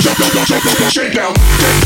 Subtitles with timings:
[0.00, 1.79] Shake down.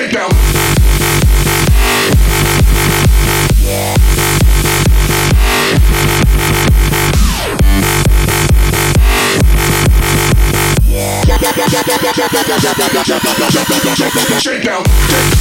[0.00, 0.28] I care
[14.40, 15.37] for you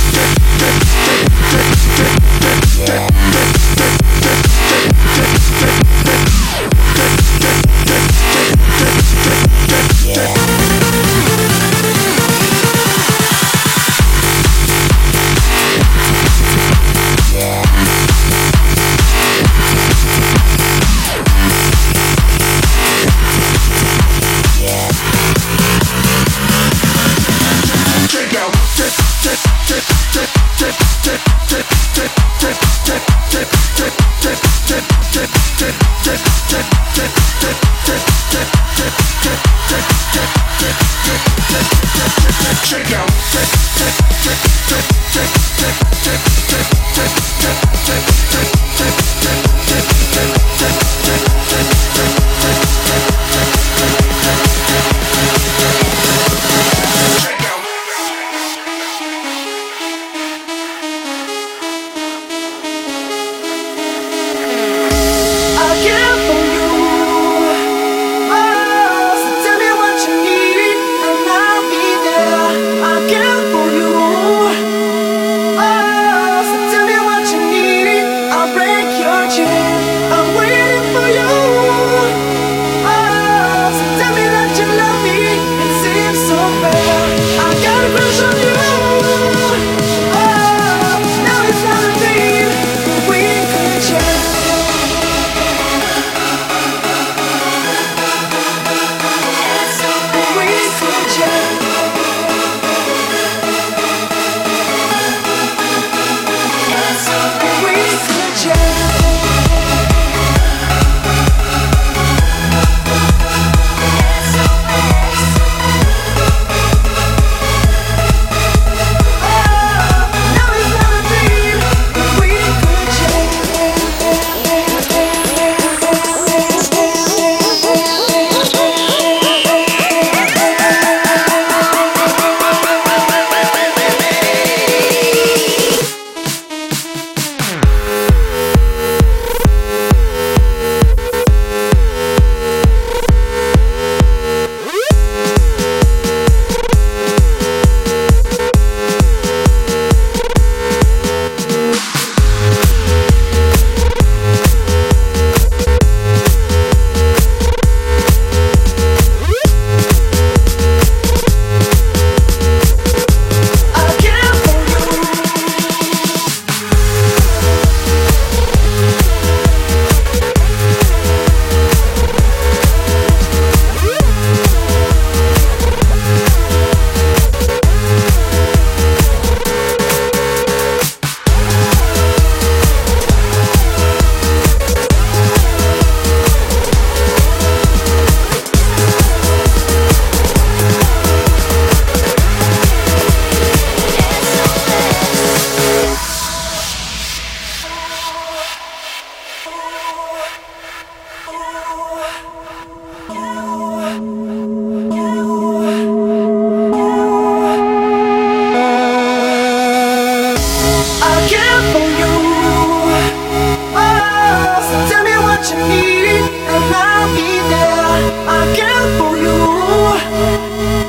[218.30, 220.87] I'll care for you.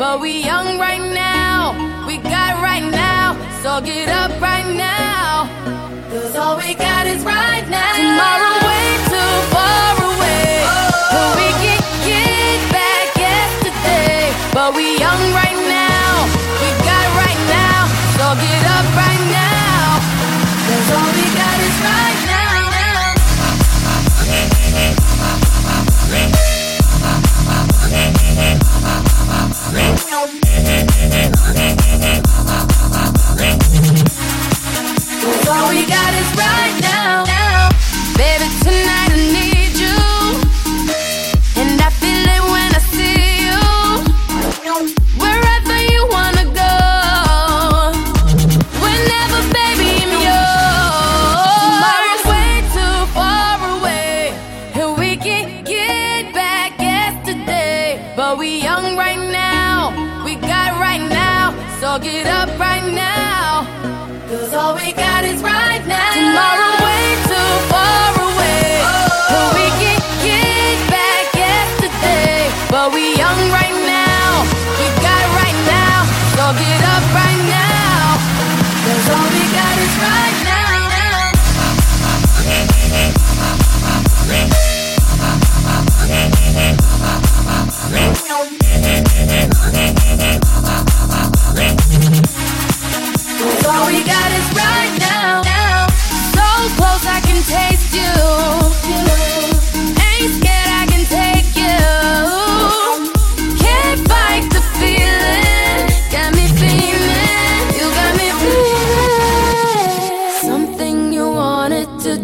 [0.00, 5.46] But we young right now, we got right now, so get up right now.
[6.08, 7.96] Cause all we got is right now.
[7.96, 8.59] Tomorrow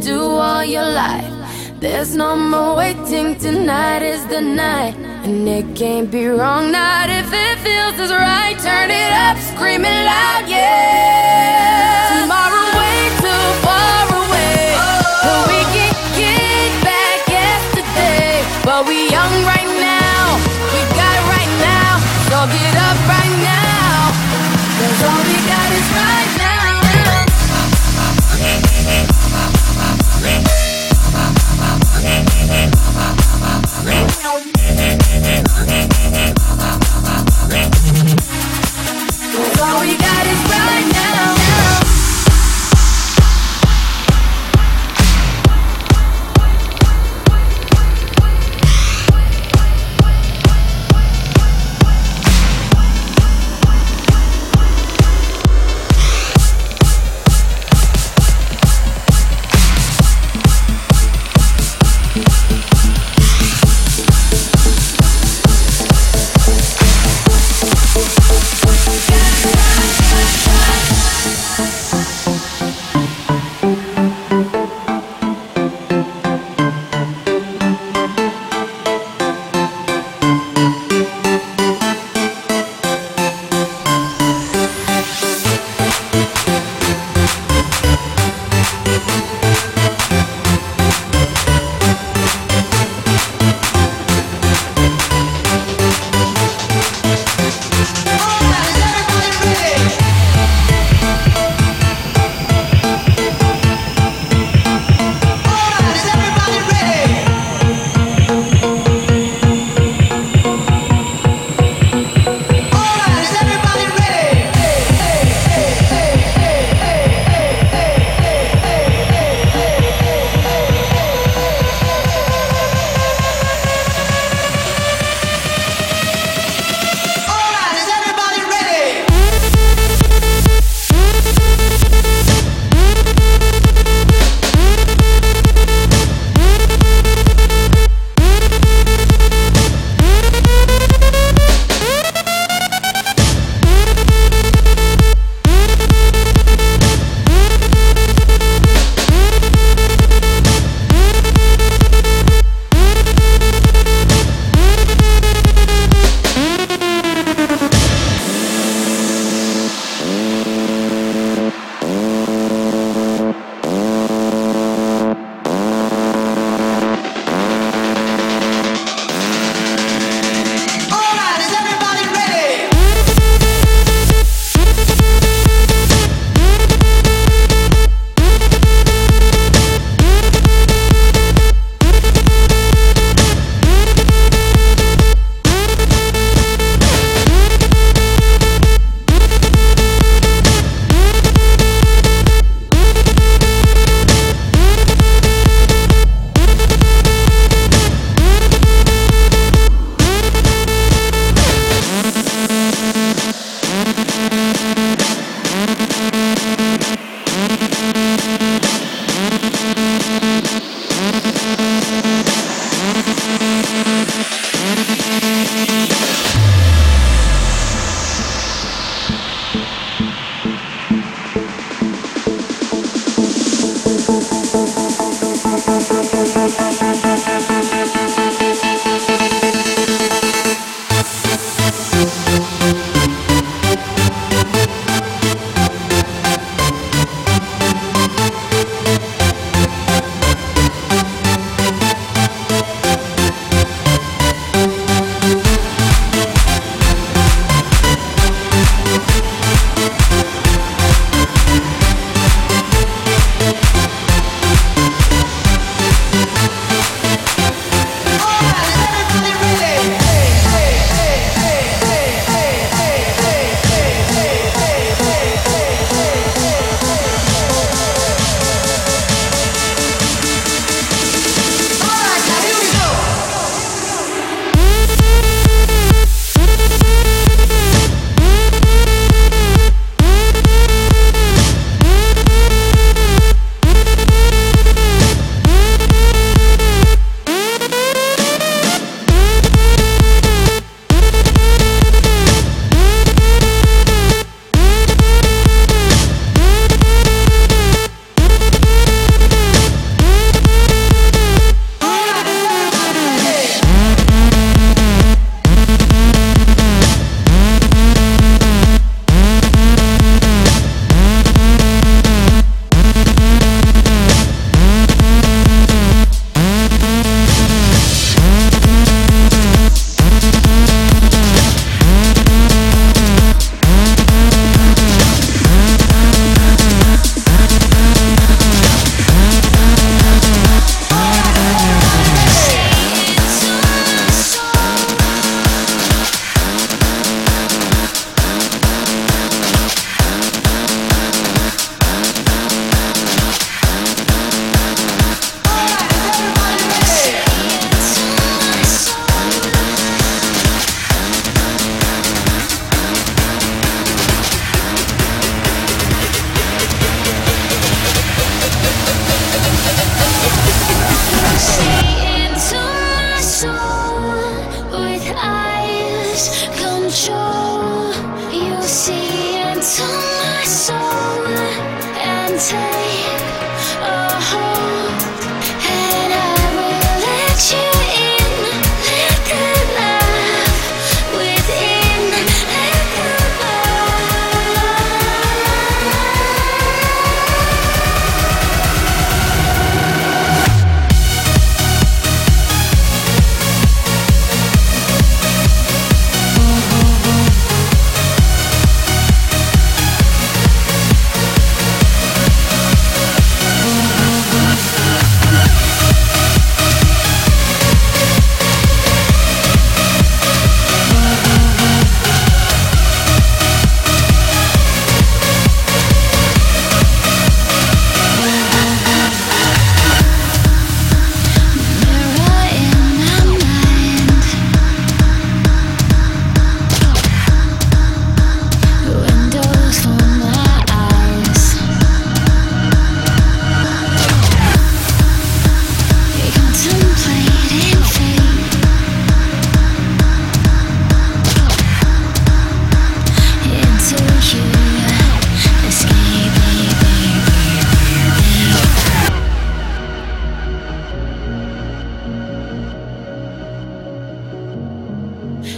[0.06, 1.32] do all your life.
[1.80, 4.94] There's no more waiting, tonight is the night.
[5.26, 8.56] And it can't be wrong, not if it feels is right.
[8.68, 12.22] Turn it up, scream it loud, yeah.
[12.22, 14.78] Tomorrow, way too far away.
[15.26, 15.42] Oh.
[15.50, 15.92] We can
[16.22, 19.05] get back yesterday, but we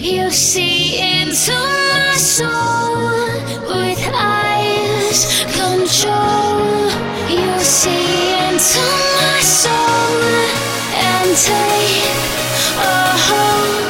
[0.08, 2.96] You see into my soul
[3.68, 6.88] with eyes control.
[7.28, 8.80] You see into
[9.20, 10.22] my soul
[10.94, 12.08] and take
[12.78, 13.87] a hold.